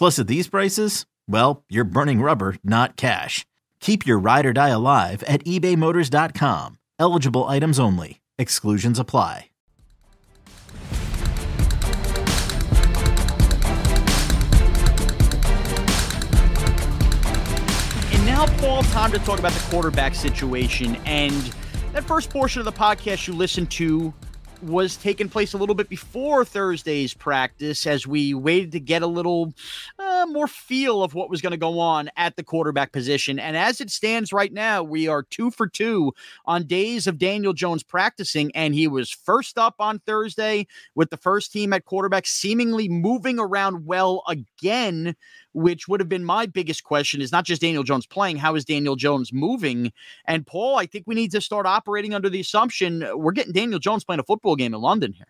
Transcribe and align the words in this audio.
Plus, 0.00 0.18
at 0.18 0.28
these 0.28 0.48
prices, 0.48 1.04
well, 1.28 1.62
you're 1.68 1.84
burning 1.84 2.22
rubber, 2.22 2.56
not 2.64 2.96
cash. 2.96 3.44
Keep 3.80 4.06
your 4.06 4.18
ride 4.18 4.46
or 4.46 4.54
die 4.54 4.70
alive 4.70 5.22
at 5.24 5.44
ebaymotors.com. 5.44 6.78
Eligible 6.98 7.44
items 7.44 7.78
only. 7.78 8.22
Exclusions 8.38 8.98
apply. 8.98 9.50
And 18.10 18.24
now, 18.24 18.46
Paul, 18.56 18.84
time 18.84 19.12
to 19.12 19.18
talk 19.18 19.38
about 19.38 19.52
the 19.52 19.66
quarterback 19.68 20.14
situation. 20.14 20.96
And 21.04 21.54
that 21.92 22.04
first 22.04 22.30
portion 22.30 22.60
of 22.60 22.64
the 22.64 22.72
podcast 22.72 23.28
you 23.28 23.34
listened 23.34 23.70
to 23.72 24.14
was 24.62 24.96
taking 24.96 25.28
place 25.28 25.54
a 25.54 25.58
little 25.58 25.74
bit 25.74 25.88
before 25.88 26.44
Thursday's 26.44 27.14
practice 27.14 27.86
as 27.86 28.06
we 28.06 28.34
waited 28.34 28.72
to 28.72 28.80
get 28.80 29.02
a 29.02 29.06
little 29.06 29.54
uh, 29.98 30.02
more 30.26 30.48
feel 30.48 31.02
of 31.02 31.14
what 31.14 31.30
was 31.30 31.40
going 31.40 31.52
to 31.52 31.56
go 31.56 31.78
on 31.78 32.10
at 32.16 32.36
the 32.36 32.42
quarterback 32.42 32.92
position. 32.92 33.38
And 33.38 33.56
as 33.56 33.80
it 33.80 33.90
stands 33.90 34.32
right 34.32 34.52
now, 34.52 34.82
we 34.82 35.08
are 35.08 35.22
two 35.22 35.50
for 35.50 35.68
two 35.68 36.12
on 36.44 36.66
days 36.66 37.06
of 37.06 37.18
Daniel 37.18 37.52
Jones 37.52 37.82
practicing. 37.82 38.50
And 38.54 38.74
he 38.74 38.88
was 38.88 39.10
first 39.10 39.58
up 39.58 39.74
on 39.78 39.98
Thursday 40.00 40.66
with 40.94 41.10
the 41.10 41.16
first 41.16 41.52
team 41.52 41.72
at 41.72 41.84
quarterback, 41.84 42.26
seemingly 42.26 42.88
moving 42.88 43.38
around 43.38 43.86
well 43.86 44.22
again 44.28 45.14
which 45.52 45.88
would 45.88 46.00
have 46.00 46.08
been 46.08 46.24
my 46.24 46.46
biggest 46.46 46.84
question 46.84 47.20
is 47.20 47.32
not 47.32 47.44
just 47.44 47.60
Daniel 47.60 47.82
Jones 47.82 48.06
playing, 48.06 48.36
how 48.36 48.54
is 48.54 48.64
Daniel 48.64 48.96
Jones 48.96 49.32
moving? 49.32 49.92
And 50.26 50.46
Paul, 50.46 50.78
I 50.78 50.86
think 50.86 51.06
we 51.06 51.14
need 51.14 51.32
to 51.32 51.40
start 51.40 51.66
operating 51.66 52.14
under 52.14 52.28
the 52.28 52.40
assumption 52.40 53.04
we're 53.14 53.32
getting 53.32 53.52
Daniel 53.52 53.78
Jones 53.78 54.04
playing 54.04 54.20
a 54.20 54.24
football 54.24 54.56
game 54.56 54.74
in 54.74 54.80
London 54.80 55.12
here. 55.12 55.26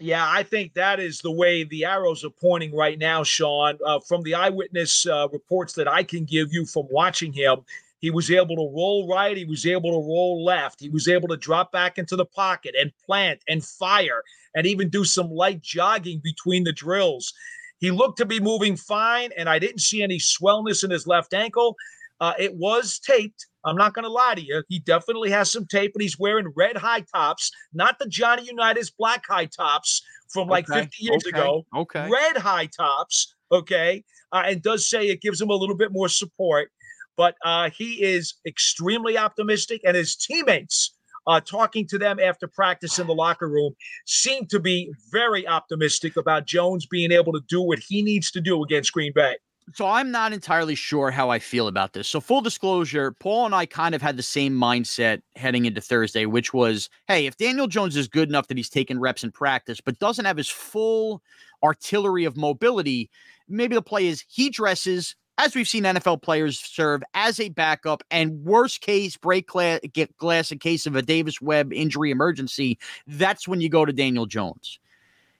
Yeah, 0.00 0.26
I 0.28 0.42
think 0.42 0.74
that 0.74 0.98
is 0.98 1.20
the 1.20 1.30
way 1.30 1.64
the 1.64 1.84
arrows 1.84 2.24
are 2.24 2.30
pointing 2.30 2.74
right 2.74 2.98
now, 2.98 3.22
Shaun. 3.22 3.78
Uh, 3.84 4.00
from 4.00 4.22
the 4.22 4.34
eyewitness 4.34 5.06
uh, 5.06 5.28
reports 5.32 5.72
that 5.74 5.86
I 5.86 6.02
can 6.02 6.24
give 6.24 6.52
you 6.52 6.66
from 6.66 6.86
watching 6.90 7.32
him, 7.32 7.60
he 8.00 8.10
was 8.10 8.30
able 8.30 8.56
to 8.56 8.74
roll 8.74 9.08
right. 9.08 9.36
He 9.36 9.44
was 9.44 9.64
able 9.64 9.92
to 9.92 10.06
roll 10.06 10.44
left. 10.44 10.80
He 10.80 10.90
was 10.90 11.08
able 11.08 11.28
to 11.28 11.36
drop 11.36 11.72
back 11.72 11.96
into 11.96 12.16
the 12.16 12.26
pocket 12.26 12.74
and 12.78 12.92
plant 13.06 13.40
and 13.48 13.64
fire 13.64 14.22
and 14.54 14.66
even 14.66 14.88
do 14.90 15.04
some 15.04 15.30
light 15.30 15.62
jogging 15.62 16.20
between 16.22 16.64
the 16.64 16.72
drills. 16.72 17.32
He 17.78 17.90
looked 17.90 18.18
to 18.18 18.26
be 18.26 18.40
moving 18.40 18.76
fine, 18.76 19.30
and 19.36 19.48
I 19.48 19.58
didn't 19.58 19.80
see 19.80 20.02
any 20.02 20.18
swellness 20.18 20.84
in 20.84 20.90
his 20.90 21.06
left 21.06 21.34
ankle. 21.34 21.76
Uh, 22.20 22.34
it 22.38 22.54
was 22.54 22.98
taped. 22.98 23.46
I'm 23.64 23.76
not 23.76 23.94
going 23.94 24.04
to 24.04 24.10
lie 24.10 24.34
to 24.34 24.44
you. 24.44 24.62
He 24.68 24.78
definitely 24.78 25.30
has 25.30 25.50
some 25.50 25.66
tape, 25.66 25.92
and 25.94 26.02
he's 26.02 26.18
wearing 26.18 26.52
red 26.56 26.76
high 26.76 27.04
tops, 27.14 27.50
not 27.72 27.98
the 27.98 28.06
Johnny 28.06 28.44
Unitas 28.46 28.90
black 28.90 29.24
high 29.28 29.46
tops 29.46 30.02
from 30.32 30.48
like 30.48 30.68
okay. 30.70 30.82
50 30.82 30.96
years 30.98 31.24
okay. 31.26 31.38
ago. 31.38 31.66
Okay. 31.74 32.08
Red 32.10 32.36
high 32.36 32.66
tops. 32.66 33.34
Okay. 33.52 34.04
Uh, 34.32 34.42
and 34.46 34.62
does 34.62 34.88
say 34.88 35.08
it 35.08 35.20
gives 35.20 35.40
him 35.40 35.50
a 35.50 35.54
little 35.54 35.76
bit 35.76 35.92
more 35.92 36.08
support. 36.08 36.70
But 37.16 37.36
uh, 37.44 37.70
he 37.70 38.02
is 38.02 38.34
extremely 38.46 39.16
optimistic, 39.16 39.80
and 39.84 39.96
his 39.96 40.16
teammates 40.16 40.94
uh, 41.26 41.40
talking 41.40 41.86
to 41.88 41.98
them 41.98 42.18
after 42.20 42.46
practice 42.46 42.98
in 42.98 43.06
the 43.06 43.14
locker 43.14 43.48
room, 43.48 43.74
seem 44.06 44.46
to 44.46 44.60
be 44.60 44.92
very 45.10 45.46
optimistic 45.46 46.16
about 46.16 46.46
Jones 46.46 46.86
being 46.86 47.12
able 47.12 47.32
to 47.32 47.40
do 47.48 47.62
what 47.62 47.78
he 47.78 48.02
needs 48.02 48.30
to 48.32 48.40
do 48.40 48.62
against 48.62 48.92
Green 48.92 49.12
Bay. 49.14 49.36
So 49.72 49.86
I'm 49.86 50.10
not 50.10 50.32
entirely 50.32 50.74
sure 50.74 51.10
how 51.10 51.30
I 51.30 51.38
feel 51.38 51.68
about 51.68 51.94
this. 51.94 52.06
So 52.06 52.20
full 52.20 52.42
disclosure, 52.42 53.12
Paul 53.12 53.46
and 53.46 53.54
I 53.54 53.64
kind 53.64 53.94
of 53.94 54.02
had 54.02 54.16
the 54.16 54.22
same 54.22 54.54
mindset 54.54 55.22
heading 55.36 55.64
into 55.64 55.80
Thursday, 55.80 56.26
which 56.26 56.52
was, 56.52 56.90
hey, 57.08 57.26
if 57.26 57.38
Daniel 57.38 57.66
Jones 57.66 57.96
is 57.96 58.06
good 58.06 58.28
enough 58.28 58.48
that 58.48 58.58
he's 58.58 58.68
taking 58.68 59.00
reps 59.00 59.24
in 59.24 59.32
practice, 59.32 59.80
but 59.80 59.98
doesn't 59.98 60.26
have 60.26 60.36
his 60.36 60.50
full 60.50 61.22
artillery 61.62 62.24
of 62.26 62.36
mobility, 62.36 63.10
maybe 63.48 63.74
the 63.74 63.82
play 63.82 64.06
is 64.06 64.24
he 64.28 64.50
dresses 64.50 65.16
as 65.38 65.54
we've 65.54 65.68
seen 65.68 65.84
NFL 65.84 66.22
players 66.22 66.58
serve 66.60 67.02
as 67.14 67.40
a 67.40 67.48
backup, 67.48 68.02
and 68.10 68.44
worst 68.44 68.80
case, 68.80 69.16
break 69.16 69.48
glass, 69.48 69.80
get 69.92 70.16
glass 70.16 70.52
in 70.52 70.58
case 70.58 70.86
of 70.86 70.94
a 70.94 71.02
Davis 71.02 71.40
Webb 71.40 71.72
injury 71.72 72.10
emergency. 72.10 72.78
That's 73.06 73.48
when 73.48 73.60
you 73.60 73.68
go 73.68 73.84
to 73.84 73.92
Daniel 73.92 74.26
Jones. 74.26 74.78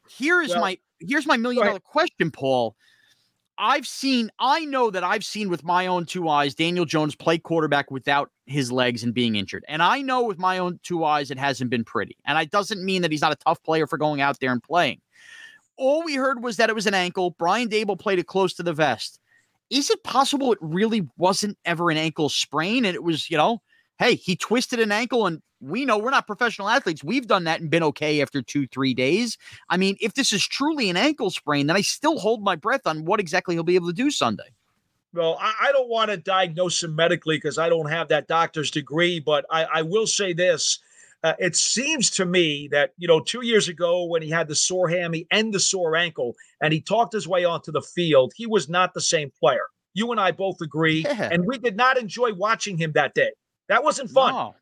Here's 0.08 0.50
well, 0.50 0.60
my 0.60 0.78
here's 1.00 1.26
my 1.26 1.36
million 1.36 1.64
dollar 1.64 1.80
question, 1.80 2.30
Paul. 2.30 2.76
I've 3.56 3.86
seen, 3.86 4.30
I 4.38 4.64
know 4.64 4.90
that 4.90 5.04
I've 5.04 5.24
seen 5.24 5.48
with 5.48 5.62
my 5.62 5.86
own 5.86 6.06
two 6.06 6.28
eyes 6.28 6.54
Daniel 6.54 6.84
Jones 6.84 7.14
play 7.14 7.38
quarterback 7.38 7.90
without 7.90 8.30
his 8.46 8.72
legs 8.72 9.04
and 9.04 9.14
being 9.14 9.36
injured. 9.36 9.64
And 9.68 9.82
I 9.82 10.02
know 10.02 10.24
with 10.24 10.38
my 10.38 10.58
own 10.58 10.80
two 10.82 11.04
eyes 11.04 11.30
it 11.30 11.38
hasn't 11.38 11.70
been 11.70 11.84
pretty. 11.84 12.16
And 12.26 12.38
it 12.38 12.50
doesn't 12.50 12.84
mean 12.84 13.02
that 13.02 13.10
he's 13.10 13.22
not 13.22 13.32
a 13.32 13.36
tough 13.36 13.62
player 13.62 13.86
for 13.86 13.96
going 13.96 14.20
out 14.20 14.40
there 14.40 14.52
and 14.52 14.62
playing. 14.62 15.00
All 15.76 16.04
we 16.04 16.14
heard 16.14 16.42
was 16.42 16.56
that 16.56 16.70
it 16.70 16.74
was 16.74 16.86
an 16.86 16.94
ankle. 16.94 17.30
Brian 17.38 17.68
Daboll 17.68 17.98
played 17.98 18.18
it 18.18 18.26
close 18.26 18.54
to 18.54 18.62
the 18.62 18.72
vest 18.72 19.20
is 19.70 19.90
it 19.90 20.04
possible 20.04 20.52
it 20.52 20.58
really 20.60 21.08
wasn't 21.16 21.58
ever 21.64 21.90
an 21.90 21.96
ankle 21.96 22.28
sprain 22.28 22.84
and 22.84 22.94
it 22.94 23.02
was, 23.02 23.30
you 23.30 23.36
know, 23.36 23.60
hey, 23.98 24.14
he 24.14 24.36
twisted 24.36 24.80
an 24.80 24.92
ankle 24.92 25.26
and 25.26 25.40
we 25.60 25.84
know 25.84 25.98
we're 25.98 26.10
not 26.10 26.26
professional 26.26 26.68
athletes. 26.68 27.02
We've 27.02 27.26
done 27.26 27.44
that 27.44 27.60
and 27.60 27.70
been 27.70 27.82
okay 27.84 28.20
after 28.20 28.42
two, 28.42 28.66
three 28.66 28.92
days. 28.92 29.38
I 29.68 29.76
mean, 29.76 29.96
if 30.00 30.14
this 30.14 30.32
is 30.32 30.46
truly 30.46 30.90
an 30.90 30.96
ankle 30.96 31.30
sprain, 31.30 31.66
then 31.66 31.76
I 31.76 31.80
still 31.80 32.18
hold 32.18 32.42
my 32.42 32.56
breath 32.56 32.86
on 32.86 33.04
what 33.04 33.20
exactly 33.20 33.54
he'll 33.54 33.62
be 33.62 33.76
able 33.76 33.88
to 33.88 33.94
do 33.94 34.10
Sunday. 34.10 34.52
Well, 35.14 35.38
I, 35.40 35.54
I 35.68 35.72
don't 35.72 35.88
want 35.88 36.10
to 36.10 36.16
diagnose 36.16 36.82
him 36.82 36.94
medically 36.94 37.36
because 37.36 37.56
I 37.56 37.68
don't 37.68 37.88
have 37.88 38.08
that 38.08 38.26
doctor's 38.26 38.70
degree, 38.70 39.20
but 39.20 39.46
I, 39.50 39.64
I 39.64 39.82
will 39.82 40.06
say 40.06 40.32
this. 40.32 40.80
Uh, 41.22 41.34
it 41.38 41.56
seems 41.56 42.10
to 42.10 42.26
me 42.26 42.68
that, 42.70 42.92
you 42.98 43.08
know, 43.08 43.20
two 43.20 43.42
years 43.42 43.68
ago 43.68 44.04
when 44.04 44.20
he 44.20 44.28
had 44.28 44.46
the 44.48 44.54
sore 44.54 44.88
hammy 44.88 45.26
and 45.30 45.54
the 45.54 45.60
sore 45.60 45.96
ankle 45.96 46.34
and 46.60 46.70
he 46.70 46.80
talked 46.82 47.14
his 47.14 47.26
way 47.26 47.46
onto 47.46 47.72
the 47.72 47.80
field, 47.80 48.32
he 48.36 48.46
was 48.46 48.68
not 48.68 48.92
the 48.92 49.00
same 49.00 49.32
player. 49.40 49.64
You 49.94 50.10
and 50.10 50.20
I 50.20 50.32
both 50.32 50.60
agree. 50.60 51.02
Yeah. 51.02 51.30
And 51.32 51.46
we 51.46 51.56
did 51.56 51.76
not 51.76 51.96
enjoy 51.96 52.34
watching 52.34 52.76
him 52.76 52.92
that 52.92 53.14
day. 53.14 53.30
That 53.68 53.82
wasn't 53.82 54.10
fun. 54.10 54.34
No. 54.34 54.54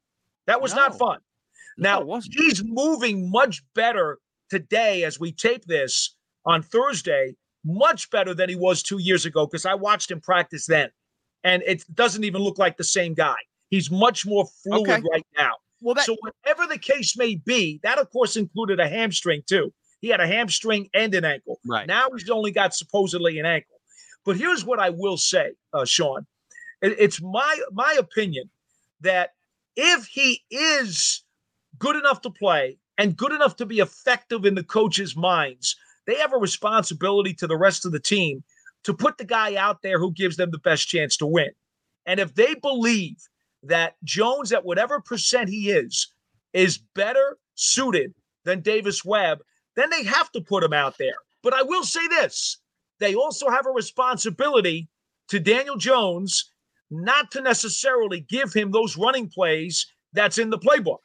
That 0.47 0.61
was 0.61 0.75
no. 0.75 0.83
not 0.83 0.99
fun. 0.99 1.19
Now, 1.79 2.01
no, 2.01 2.21
he's 2.31 2.63
moving 2.65 3.31
much 3.31 3.63
better 3.75 4.19
today 4.51 5.05
as 5.05 5.19
we 5.19 5.33
tape 5.33 5.65
this 5.65 6.15
on 6.45 6.63
Thursday, 6.63 7.35
much 7.65 8.11
better 8.11 8.35
than 8.35 8.49
he 8.49 8.57
was 8.57 8.83
two 8.83 8.99
years 8.99 9.25
ago 9.25 9.47
because 9.47 9.65
I 9.65 9.75
watched 9.75 10.11
him 10.11 10.21
practice 10.21 10.67
then. 10.67 10.91
And 11.45 11.63
it 11.67 11.85
doesn't 11.95 12.25
even 12.25 12.43
look 12.43 12.59
like 12.59 12.77
the 12.77 12.85
same 12.85 13.15
guy. 13.15 13.37
He's 13.71 13.91
much 13.91 14.27
more 14.27 14.47
fluid 14.63 14.91
okay. 14.91 15.03
right 15.11 15.27
now. 15.37 15.53
Well, 15.81 15.95
that- 15.95 16.05
so 16.05 16.17
whatever 16.21 16.67
the 16.67 16.79
case 16.79 17.17
may 17.17 17.37
be, 17.37 17.81
that 17.83 17.99
of 17.99 18.11
course 18.11 18.37
included 18.37 18.79
a 18.79 18.89
hamstring 18.89 19.43
too. 19.47 19.73
He 20.01 20.09
had 20.09 20.21
a 20.21 20.27
hamstring 20.27 20.89
and 20.95 21.15
an 21.15 21.25
ankle. 21.25 21.59
Right 21.65 21.87
now, 21.87 22.09
he's 22.15 22.29
only 22.29 22.51
got 22.51 22.75
supposedly 22.75 23.39
an 23.39 23.47
ankle. 23.47 23.81
But 24.25 24.37
here's 24.37 24.65
what 24.65 24.79
I 24.79 24.91
will 24.91 25.17
say, 25.17 25.53
uh, 25.73 25.85
Shaun. 25.85 26.27
It, 26.81 26.97
it's 26.99 27.23
my 27.23 27.61
my 27.73 27.97
opinion 27.99 28.51
that 29.03 29.31
if 29.77 30.07
he 30.07 30.43
is 30.51 31.23
good 31.79 31.97
enough 31.97 32.21
to 32.23 32.31
play 32.31 32.79
and 32.99 33.17
good 33.17 33.33
enough 33.33 33.57
to 33.57 33.67
be 33.67 33.81
effective 33.81 34.45
in 34.45 34.55
the 34.55 34.65
coach's 34.65 35.17
minds, 35.17 35.77
they 36.07 36.17
have 36.17 36.33
a 36.33 36.39
responsibility 36.39 37.35
to 37.35 37.47
the 37.47 37.57
rest 37.57 37.87
of 37.87 37.93
the 37.93 38.01
team 38.01 38.43
to 38.85 38.95
put 38.95 39.19
the 39.19 39.25
guy 39.25 39.55
out 39.55 39.83
there 39.83 39.99
who 39.99 40.13
gives 40.13 40.37
them 40.37 40.51
the 40.51 40.59
best 40.59 40.89
chance 40.89 41.17
to 41.17 41.27
win. 41.27 41.51
And 42.07 42.19
if 42.19 42.35
they 42.35 42.55
believe 42.55 43.17
that 43.63 43.95
Jones, 44.03 44.53
at 44.53 44.65
whatever 44.65 45.01
percent 45.01 45.49
he 45.49 45.71
is, 45.71 46.09
is 46.53 46.79
better 46.95 47.39
suited 47.55 48.13
than 48.45 48.61
Davis 48.61 49.05
Webb, 49.05 49.39
then 49.77 49.89
they 49.91 50.03
have 50.03 50.31
to 50.33 50.41
put 50.41 50.65
him 50.65 50.73
out 50.73 50.99
there. 50.99 51.15
But 51.43 51.55
I 51.55 51.63
will 51.63 51.85
say 51.85 52.07
this 52.09 52.59
they 52.99 53.15
also 53.15 53.51
have 53.51 53.67
a 53.67 53.71
responsibility 53.71 54.89
to 55.29 55.41
Daniel 55.41 55.77
Jones 55.77 56.52
not 56.93 57.31
to 57.33 57.41
necessarily 57.41 58.21
give 58.21 58.53
him 58.53 58.71
those 58.71 58.97
running 58.97 59.29
plays 59.29 59.87
that's 60.13 60.39
in 60.39 60.51
the 60.51 60.59
playbook 60.59 60.99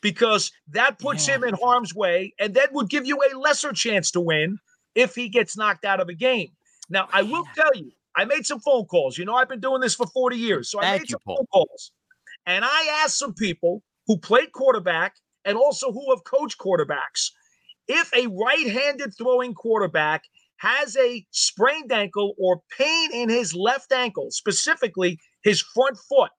because 0.00 0.50
that 0.68 0.98
puts 0.98 1.28
yeah. 1.28 1.36
him 1.36 1.44
in 1.44 1.54
harm's 1.54 1.94
way 1.94 2.32
and 2.38 2.54
that 2.54 2.72
would 2.72 2.88
give 2.88 3.06
you 3.06 3.18
a 3.30 3.36
lesser 3.36 3.72
chance 3.72 4.10
to 4.12 4.20
win 4.20 4.58
if 4.94 5.14
he 5.14 5.28
gets 5.28 5.56
knocked 5.56 5.84
out 5.84 6.00
of 6.00 6.08
a 6.08 6.14
game. 6.14 6.48
Now, 6.88 7.08
I 7.12 7.22
will 7.22 7.44
tell 7.54 7.70
you, 7.74 7.90
I 8.16 8.24
made 8.24 8.46
some 8.46 8.60
phone 8.60 8.86
calls. 8.86 9.18
You 9.18 9.26
know, 9.26 9.34
I've 9.34 9.48
been 9.48 9.60
doing 9.60 9.80
this 9.80 9.94
for 9.94 10.06
40 10.06 10.36
years. 10.36 10.70
So 10.70 10.78
I 10.80 10.82
Thank 10.82 11.02
made 11.02 11.10
some 11.10 11.20
you, 11.26 11.36
phone 11.36 11.46
calls. 11.46 11.92
And 12.46 12.64
I 12.64 13.02
asked 13.04 13.18
some 13.18 13.34
people 13.34 13.82
who 14.06 14.16
played 14.16 14.52
quarterback 14.52 15.16
and 15.44 15.58
also 15.58 15.92
who 15.92 16.10
have 16.10 16.24
coached 16.24 16.58
quarterbacks 16.58 17.30
if 17.86 18.10
a 18.14 18.26
right 18.28 18.70
handed 18.70 19.16
throwing 19.16 19.54
quarterback 19.54 20.24
has 20.58 20.96
a 20.96 21.24
sprained 21.30 21.90
ankle 21.90 22.34
or 22.38 22.60
pain 22.76 23.10
in 23.12 23.28
his 23.28 23.54
left 23.54 23.92
ankle, 23.92 24.30
specifically 24.30 25.18
his 25.42 25.60
front 25.60 25.96
foot, 25.96 26.30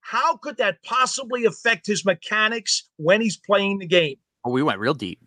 how 0.00 0.36
could 0.36 0.58
that 0.58 0.82
possibly 0.84 1.46
affect 1.46 1.86
his 1.86 2.04
mechanics 2.04 2.84
when 2.96 3.20
he's 3.20 3.38
playing 3.38 3.78
the 3.78 3.86
game? 3.86 4.16
Oh, 4.44 4.50
we 4.50 4.62
went 4.62 4.78
real 4.78 4.94
deep. 4.94 5.18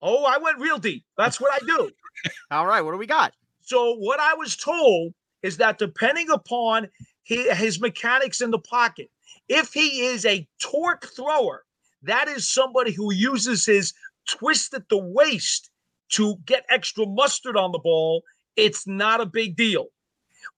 Oh, 0.00 0.24
I 0.24 0.38
went 0.38 0.58
real 0.58 0.78
deep. 0.78 1.04
That's 1.18 1.40
what 1.40 1.52
I 1.52 1.64
do. 1.66 1.90
All 2.50 2.66
right. 2.66 2.80
What 2.80 2.92
do 2.92 2.98
we 2.98 3.06
got? 3.06 3.34
So, 3.60 3.94
what 3.96 4.20
I 4.20 4.34
was 4.34 4.56
told 4.56 5.12
is 5.42 5.58
that 5.58 5.78
depending 5.78 6.30
upon 6.30 6.88
his, 7.24 7.50
his 7.58 7.80
mechanics 7.80 8.40
in 8.40 8.50
the 8.50 8.58
pocket, 8.58 9.10
if 9.48 9.72
he 9.72 10.06
is 10.06 10.24
a 10.24 10.46
torque 10.60 11.08
thrower, 11.14 11.64
that 12.02 12.28
is 12.28 12.48
somebody 12.48 12.92
who 12.92 13.12
uses 13.12 13.66
his 13.66 13.92
twist 14.28 14.72
at 14.72 14.88
the 14.88 14.98
waist 14.98 15.70
to 16.10 16.36
get 16.46 16.64
extra 16.68 17.06
mustard 17.06 17.56
on 17.56 17.72
the 17.72 17.78
ball, 17.78 18.22
it's 18.56 18.86
not 18.86 19.20
a 19.20 19.26
big 19.26 19.56
deal. 19.56 19.86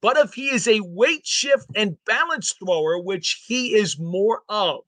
But 0.00 0.17
if 0.17 0.35
he 0.35 0.50
is 0.50 0.69
a 0.69 0.81
weight 0.81 1.27
shift 1.27 1.67
and 1.75 1.97
balance 2.05 2.53
thrower, 2.53 2.99
which 2.99 3.45
he 3.47 3.75
is 3.75 3.99
more 3.99 4.43
of, 4.49 4.81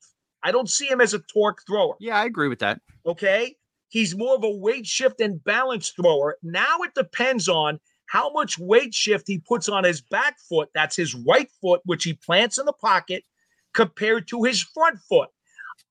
I 0.43 0.53
don't 0.53 0.71
see 0.71 0.87
him 0.87 1.01
as 1.01 1.15
a 1.15 1.19
torque 1.19 1.63
thrower. 1.67 1.95
Yeah, 2.01 2.17
I 2.19 2.25
agree 2.25 2.49
with 2.49 2.61
that. 2.61 2.81
Okay. 3.07 3.57
He's 3.89 4.17
more 4.17 4.37
of 4.37 4.45
a 4.45 4.51
weight 4.51 4.87
shift 4.87 5.21
and 5.21 5.43
balance 5.43 5.91
thrower. 5.91 6.37
Now 6.43 6.79
it 6.83 6.95
depends 6.95 7.49
on 7.49 7.81
how 8.07 8.33
much 8.33 8.59
weight 8.59 8.95
shift 8.95 9.27
he 9.27 9.39
puts 9.39 9.69
on 9.69 9.85
his 9.85 10.01
back 10.01 10.39
foot. 10.49 10.69
That's 10.75 10.97
his 10.97 11.15
right 11.15 11.49
foot, 11.61 11.81
which 11.85 12.05
he 12.05 12.15
plants 12.15 12.59
in 12.59 12.67
the 12.67 12.73
pocket, 12.73 13.25
compared 13.75 14.29
to 14.29 14.45
his 14.45 14.63
front 14.63 14.99
foot. 15.09 15.31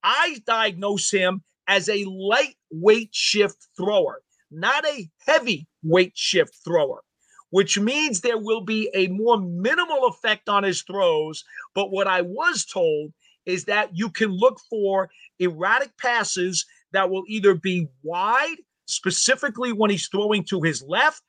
I 0.03 0.41
diagnose 0.45 1.11
him 1.11 1.43
as 1.67 1.89
a 1.89 2.05
light 2.05 2.55
weight 2.71 3.09
shift 3.11 3.67
thrower 3.77 4.21
not 4.51 4.85
a 4.85 5.09
heavy 5.25 5.67
weight 5.83 6.13
shift 6.15 6.55
thrower, 6.63 7.03
which 7.49 7.79
means 7.79 8.21
there 8.21 8.37
will 8.37 8.61
be 8.61 8.89
a 8.93 9.07
more 9.07 9.39
minimal 9.39 10.07
effect 10.07 10.49
on 10.49 10.63
his 10.63 10.81
throws. 10.83 11.43
But 11.73 11.91
what 11.91 12.07
I 12.07 12.21
was 12.21 12.65
told 12.65 13.13
is 13.45 13.65
that 13.65 13.95
you 13.95 14.09
can 14.09 14.29
look 14.29 14.59
for 14.69 15.09
erratic 15.39 15.97
passes 15.97 16.65
that 16.91 17.09
will 17.09 17.23
either 17.27 17.53
be 17.53 17.87
wide, 18.03 18.57
specifically 18.85 19.71
when 19.71 19.89
he's 19.89 20.07
throwing 20.07 20.43
to 20.45 20.61
his 20.61 20.83
left, 20.83 21.23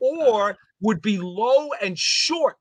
or 0.00 0.50
uh-huh. 0.50 0.58
would 0.80 1.02
be 1.02 1.18
low 1.18 1.70
and 1.82 1.98
short 1.98 2.56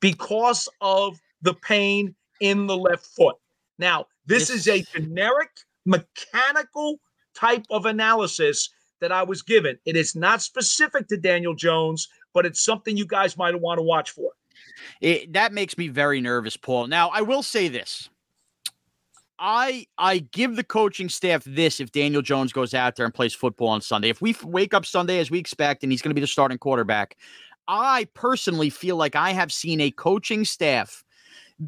because 0.00 0.68
of 0.80 1.18
the 1.42 1.54
pain 1.54 2.14
in 2.40 2.66
the 2.66 2.76
left 2.76 3.06
foot. 3.06 3.36
Now, 3.78 4.06
this, 4.26 4.48
this 4.48 4.66
is 4.66 4.68
a 4.68 4.82
generic 4.92 5.50
mechanical 5.86 7.00
type 7.34 7.64
of 7.70 7.86
analysis 7.86 8.70
that 9.00 9.12
I 9.12 9.22
was 9.22 9.42
given. 9.42 9.78
It 9.84 9.96
is 9.96 10.14
not 10.14 10.42
specific 10.42 11.08
to 11.08 11.16
Daniel 11.16 11.54
Jones, 11.54 12.08
but 12.32 12.46
it's 12.46 12.60
something 12.60 12.96
you 12.96 13.06
guys 13.06 13.36
might 13.36 13.58
want 13.60 13.78
to 13.78 13.82
watch 13.82 14.10
for. 14.10 14.32
It, 15.00 15.32
that 15.32 15.52
makes 15.52 15.76
me 15.78 15.88
very 15.88 16.20
nervous, 16.20 16.56
Paul. 16.56 16.86
Now, 16.86 17.08
I 17.08 17.22
will 17.22 17.42
say 17.42 17.68
this. 17.68 18.08
I 19.42 19.86
I 19.96 20.18
give 20.18 20.56
the 20.56 20.64
coaching 20.64 21.08
staff 21.08 21.42
this 21.46 21.80
if 21.80 21.92
Daniel 21.92 22.20
Jones 22.20 22.52
goes 22.52 22.74
out 22.74 22.96
there 22.96 23.06
and 23.06 23.14
plays 23.14 23.32
football 23.32 23.68
on 23.68 23.80
Sunday. 23.80 24.10
If 24.10 24.20
we 24.20 24.36
wake 24.44 24.74
up 24.74 24.84
Sunday 24.84 25.18
as 25.18 25.30
we 25.30 25.38
expect 25.38 25.82
and 25.82 25.90
he's 25.90 26.02
going 26.02 26.10
to 26.10 26.14
be 26.14 26.20
the 26.20 26.26
starting 26.26 26.58
quarterback, 26.58 27.16
I 27.66 28.06
personally 28.12 28.68
feel 28.68 28.96
like 28.96 29.16
I 29.16 29.30
have 29.30 29.50
seen 29.50 29.80
a 29.80 29.90
coaching 29.90 30.44
staff 30.44 31.02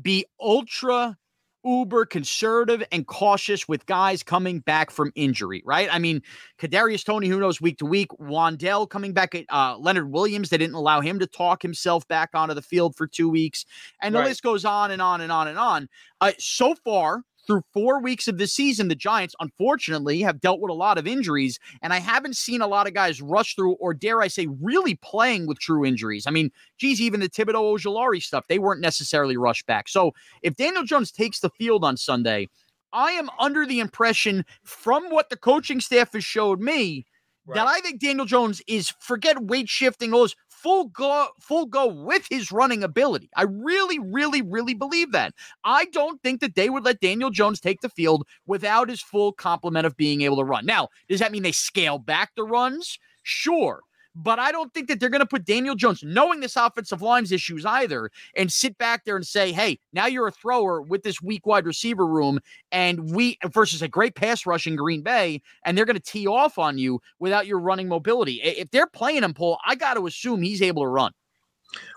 be 0.02 0.26
ultra 0.38 1.16
uber 1.64 2.04
conservative 2.04 2.82
and 2.92 3.06
cautious 3.06 3.68
with 3.68 3.86
guys 3.86 4.22
coming 4.22 4.60
back 4.60 4.90
from 4.90 5.12
injury, 5.14 5.62
right? 5.64 5.88
I 5.90 5.98
mean, 5.98 6.22
Kadarius 6.58 7.04
Toney, 7.04 7.28
who 7.28 7.40
knows 7.40 7.60
week 7.60 7.78
to 7.78 7.86
week, 7.86 8.08
Wan'Dale 8.20 8.88
coming 8.88 9.12
back 9.12 9.34
at 9.34 9.44
uh, 9.50 9.76
Leonard 9.78 10.10
Williams, 10.10 10.50
they 10.50 10.58
didn't 10.58 10.74
allow 10.74 11.00
him 11.00 11.18
to 11.18 11.26
talk 11.26 11.62
himself 11.62 12.06
back 12.08 12.30
onto 12.34 12.54
the 12.54 12.62
field 12.62 12.96
for 12.96 13.06
two 13.06 13.28
weeks, 13.28 13.64
and 14.00 14.14
right. 14.14 14.22
the 14.22 14.28
list 14.28 14.42
goes 14.42 14.64
on 14.64 14.90
and 14.90 15.02
on 15.02 15.20
and 15.20 15.32
on 15.32 15.48
and 15.48 15.58
on. 15.58 15.88
Uh, 16.20 16.32
so 16.38 16.74
far, 16.84 17.22
through 17.46 17.62
four 17.72 18.00
weeks 18.00 18.28
of 18.28 18.38
the 18.38 18.46
season, 18.46 18.88
the 18.88 18.94
Giants, 18.94 19.34
unfortunately, 19.40 20.20
have 20.22 20.40
dealt 20.40 20.60
with 20.60 20.70
a 20.70 20.74
lot 20.74 20.98
of 20.98 21.06
injuries, 21.06 21.58
and 21.82 21.92
I 21.92 21.98
haven't 21.98 22.36
seen 22.36 22.60
a 22.60 22.66
lot 22.66 22.86
of 22.86 22.94
guys 22.94 23.20
rush 23.20 23.54
through, 23.54 23.72
or 23.74 23.94
dare 23.94 24.20
I 24.20 24.28
say, 24.28 24.48
really 24.60 24.94
playing 24.96 25.46
with 25.46 25.58
true 25.58 25.84
injuries. 25.84 26.26
I 26.26 26.30
mean, 26.30 26.50
geez, 26.78 27.00
even 27.00 27.20
the 27.20 27.28
Thibodeaux 27.28 27.78
Ojulari 27.78 28.22
stuff, 28.22 28.46
they 28.48 28.58
weren't 28.58 28.80
necessarily 28.80 29.36
rushed 29.36 29.66
back. 29.66 29.88
So 29.88 30.12
if 30.42 30.56
Daniel 30.56 30.84
Jones 30.84 31.10
takes 31.10 31.40
the 31.40 31.50
field 31.50 31.84
on 31.84 31.96
Sunday, 31.96 32.48
I 32.92 33.12
am 33.12 33.30
under 33.38 33.66
the 33.66 33.80
impression 33.80 34.44
from 34.64 35.10
what 35.10 35.30
the 35.30 35.36
coaching 35.36 35.80
staff 35.80 36.12
has 36.12 36.24
showed 36.24 36.60
me 36.60 37.06
Right. 37.46 37.56
that 37.56 37.66
I 37.66 37.80
think 37.80 38.00
Daniel 38.00 38.26
Jones 38.26 38.62
is 38.68 38.92
forget 39.00 39.42
weight 39.42 39.68
shifting, 39.68 40.12
all 40.12 40.20
those 40.20 40.36
full 40.48 40.84
go 40.86 41.28
full 41.40 41.66
go 41.66 41.88
with 41.88 42.26
his 42.30 42.52
running 42.52 42.84
ability. 42.84 43.28
I 43.36 43.42
really, 43.42 43.98
really, 43.98 44.42
really 44.42 44.74
believe 44.74 45.12
that. 45.12 45.34
I 45.64 45.86
don't 45.86 46.22
think 46.22 46.40
that 46.40 46.54
they 46.54 46.70
would 46.70 46.84
let 46.84 47.00
Daniel 47.00 47.30
Jones 47.30 47.60
take 47.60 47.80
the 47.80 47.88
field 47.88 48.24
without 48.46 48.88
his 48.88 49.02
full 49.02 49.32
complement 49.32 49.86
of 49.86 49.96
being 49.96 50.22
able 50.22 50.36
to 50.36 50.44
run. 50.44 50.64
Now, 50.66 50.88
does 51.08 51.18
that 51.20 51.32
mean 51.32 51.42
they 51.42 51.52
scale 51.52 51.98
back 51.98 52.30
the 52.36 52.44
runs? 52.44 52.98
Sure. 53.24 53.80
But 54.14 54.38
I 54.38 54.52
don't 54.52 54.72
think 54.74 54.88
that 54.88 55.00
they're 55.00 55.08
going 55.08 55.20
to 55.20 55.26
put 55.26 55.46
Daniel 55.46 55.74
Jones, 55.74 56.02
knowing 56.04 56.40
this 56.40 56.56
offensive 56.56 57.00
line's 57.00 57.32
issues 57.32 57.64
either, 57.64 58.10
and 58.36 58.52
sit 58.52 58.76
back 58.76 59.04
there 59.04 59.16
and 59.16 59.26
say, 59.26 59.52
hey, 59.52 59.78
now 59.94 60.06
you're 60.06 60.28
a 60.28 60.32
thrower 60.32 60.82
with 60.82 61.02
this 61.02 61.22
weak 61.22 61.46
wide 61.46 61.64
receiver 61.64 62.06
room, 62.06 62.38
and 62.72 63.14
we 63.14 63.38
versus 63.52 63.80
a 63.80 63.88
great 63.88 64.14
pass 64.14 64.44
rush 64.44 64.66
in 64.66 64.76
Green 64.76 65.02
Bay, 65.02 65.40
and 65.64 65.78
they're 65.78 65.86
going 65.86 65.96
to 65.96 66.00
tee 66.00 66.26
off 66.26 66.58
on 66.58 66.76
you 66.76 67.00
without 67.20 67.46
your 67.46 67.58
running 67.58 67.88
mobility. 67.88 68.42
If 68.42 68.70
they're 68.70 68.86
playing 68.86 69.22
him, 69.22 69.32
Paul, 69.32 69.58
I 69.66 69.76
got 69.76 69.94
to 69.94 70.06
assume 70.06 70.42
he's 70.42 70.60
able 70.60 70.82
to 70.82 70.88
run. 70.88 71.12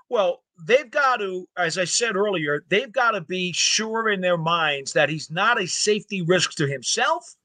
Well, 0.07 0.43
they've 0.65 0.89
got 0.89 1.17
to, 1.17 1.47
as 1.57 1.77
I 1.77 1.83
said 1.83 2.15
earlier, 2.15 2.63
they've 2.69 2.91
got 2.93 3.11
to 3.11 3.21
be 3.21 3.51
sure 3.51 4.09
in 4.09 4.21
their 4.21 4.37
minds 4.37 4.93
that 4.93 5.09
he's 5.09 5.29
not 5.29 5.61
a 5.61 5.67
safety 5.67 6.21
risk 6.21 6.53
to 6.55 6.65
himself. 6.67 7.35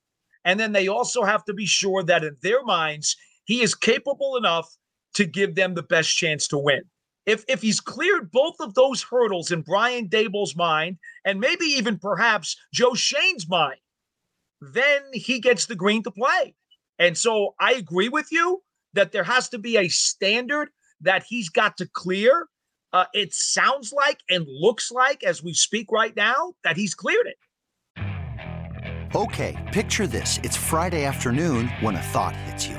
And 0.45 0.61
then 0.61 0.73
they 0.73 0.87
also 0.87 1.25
have 1.25 1.45
to 1.47 1.55
be 1.55 1.67
sure 1.67 2.03
that 2.05 2.23
in 2.23 2.37
their 2.41 2.62
minds, 2.62 3.17
he 3.50 3.62
is 3.62 3.75
capable 3.75 4.37
enough 4.37 4.76
to 5.12 5.25
give 5.25 5.57
them 5.57 5.75
the 5.75 5.83
best 5.83 6.16
chance 6.16 6.47
to 6.47 6.57
win. 6.57 6.83
If 7.26 7.45
if 7.49 7.61
he's 7.61 7.80
cleared 7.80 8.30
both 8.30 8.54
of 8.61 8.75
those 8.75 9.02
hurdles 9.02 9.50
in 9.50 9.62
Brian 9.62 10.09
Daboll's 10.09 10.54
mind, 10.54 10.99
and 11.25 11.40
maybe 11.40 11.64
even 11.64 11.99
perhaps 11.99 12.57
Joe 12.73 12.95
Schoen's 12.95 13.49
mind, 13.49 13.80
then 14.61 15.02
he 15.12 15.40
gets 15.40 15.66
the 15.66 15.75
green 15.75 16.04
to 16.04 16.12
play. 16.12 16.54
And 17.00 17.19
so 17.19 17.57
I 17.59 17.73
agree 17.73 18.09
with 18.09 18.30
you 18.30 18.62
that 18.92 19.11
there 19.11 19.25
has 19.25 19.49
to 19.49 19.59
be 19.59 19.76
a 19.76 19.88
standard 19.88 20.69
that 21.00 21.25
he's 21.28 21.49
got 21.49 21.76
to 21.78 21.88
clear. 21.92 22.47
Uh, 22.92 23.07
it 23.12 23.35
sounds 23.35 23.92
like 23.92 24.21
and 24.30 24.47
looks 24.47 24.92
like, 24.92 25.25
as 25.25 25.42
we 25.42 25.54
speak 25.54 25.90
right 25.90 26.14
now, 26.14 26.52
that 26.62 26.76
he's 26.76 26.95
cleared 26.95 27.26
it. 27.26 27.38
Okay, 29.16 29.57
picture 29.73 30.07
this. 30.07 30.38
It's 30.45 30.57
Friday 30.57 31.04
afternoon 31.04 31.66
when 31.80 31.97
a 31.97 32.02
thought 32.14 32.37
hits 32.37 32.69
you. 32.69 32.78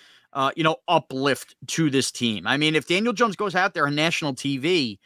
uh, 0.33 0.51
you 0.55 0.63
know, 0.63 0.77
uplift 0.87 1.55
to 1.67 1.89
this 1.89 2.11
team. 2.11 2.47
I 2.47 2.57
mean, 2.57 2.75
if 2.75 2.87
Daniel 2.87 3.13
Jones 3.13 3.35
goes 3.35 3.55
out 3.55 3.73
there 3.73 3.87
on 3.87 3.95
national 3.95 4.33
TV, 4.33 4.97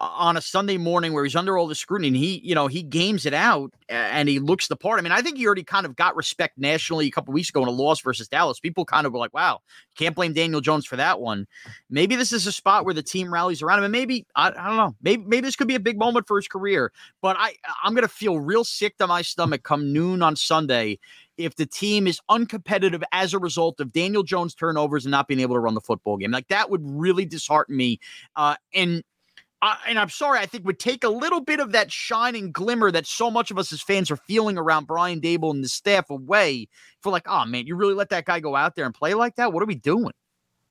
on 0.00 0.36
a 0.36 0.40
Sunday 0.40 0.76
morning 0.76 1.12
where 1.12 1.24
he's 1.24 1.34
under 1.34 1.58
all 1.58 1.66
the 1.66 1.74
scrutiny 1.74 2.08
and 2.08 2.16
he, 2.16 2.40
you 2.44 2.54
know, 2.54 2.68
he 2.68 2.82
games 2.82 3.26
it 3.26 3.34
out 3.34 3.72
and 3.88 4.28
he 4.28 4.38
looks 4.38 4.68
the 4.68 4.76
part. 4.76 4.98
I 4.98 5.02
mean, 5.02 5.12
I 5.12 5.22
think 5.22 5.36
he 5.36 5.46
already 5.46 5.64
kind 5.64 5.84
of 5.86 5.96
got 5.96 6.14
respect 6.14 6.56
nationally 6.56 7.06
a 7.06 7.10
couple 7.10 7.34
weeks 7.34 7.48
ago 7.48 7.62
in 7.62 7.68
a 7.68 7.72
loss 7.72 8.00
versus 8.00 8.28
Dallas. 8.28 8.60
People 8.60 8.84
kind 8.84 9.06
of 9.06 9.12
go 9.12 9.18
like, 9.18 9.34
wow, 9.34 9.60
can't 9.96 10.14
blame 10.14 10.32
Daniel 10.32 10.60
Jones 10.60 10.86
for 10.86 10.96
that 10.96 11.20
one. 11.20 11.46
Maybe 11.90 12.14
this 12.16 12.32
is 12.32 12.46
a 12.46 12.52
spot 12.52 12.84
where 12.84 12.94
the 12.94 13.02
team 13.02 13.32
rallies 13.32 13.60
around 13.60 13.78
him. 13.78 13.86
And 13.86 13.92
maybe, 13.92 14.26
I, 14.36 14.48
I 14.48 14.68
don't 14.68 14.76
know, 14.76 14.94
maybe, 15.02 15.24
maybe 15.26 15.46
this 15.46 15.56
could 15.56 15.68
be 15.68 15.74
a 15.74 15.80
big 15.80 15.98
moment 15.98 16.28
for 16.28 16.36
his 16.36 16.48
career. 16.48 16.92
But 17.20 17.36
I, 17.38 17.54
I'm 17.82 17.94
going 17.94 18.02
to 18.02 18.08
feel 18.08 18.38
real 18.38 18.64
sick 18.64 18.96
to 18.98 19.06
my 19.06 19.22
stomach 19.22 19.64
come 19.64 19.92
noon 19.92 20.22
on 20.22 20.36
Sunday 20.36 20.98
if 21.38 21.56
the 21.56 21.66
team 21.66 22.06
is 22.06 22.20
uncompetitive 22.30 23.02
as 23.12 23.32
a 23.32 23.38
result 23.38 23.80
of 23.80 23.92
Daniel 23.92 24.22
Jones 24.22 24.54
turnovers 24.54 25.06
and 25.06 25.10
not 25.12 25.28
being 25.28 25.40
able 25.40 25.54
to 25.54 25.60
run 25.60 25.74
the 25.74 25.80
football 25.80 26.16
game. 26.16 26.32
Like 26.32 26.48
that 26.48 26.68
would 26.68 26.82
really 26.84 27.24
dishearten 27.24 27.76
me. 27.76 28.00
Uh, 28.36 28.56
and 28.74 29.02
and 29.62 29.98
I'm 29.98 30.08
sorry, 30.08 30.38
I 30.38 30.46
think 30.46 30.64
would 30.66 30.78
take 30.78 31.02
a 31.02 31.08
little 31.08 31.40
bit 31.40 31.58
of 31.58 31.72
that 31.72 31.90
shining 31.90 32.52
glimmer 32.52 32.92
that 32.92 33.06
so 33.06 33.30
much 33.30 33.50
of 33.50 33.58
us 33.58 33.72
as 33.72 33.82
fans 33.82 34.10
are 34.10 34.16
feeling 34.16 34.56
around 34.56 34.86
Brian 34.86 35.20
Daboll 35.20 35.50
and 35.50 35.64
the 35.64 35.68
staff 35.68 36.10
away 36.10 36.68
for 37.02 37.10
like, 37.10 37.26
oh 37.26 37.44
man, 37.44 37.66
you 37.66 37.74
really 37.74 37.94
let 37.94 38.10
that 38.10 38.24
guy 38.24 38.38
go 38.38 38.54
out 38.54 38.76
there 38.76 38.84
and 38.84 38.94
play 38.94 39.14
like 39.14 39.34
that? 39.36 39.52
What 39.52 39.62
are 39.62 39.66
we 39.66 39.74
doing? 39.74 40.12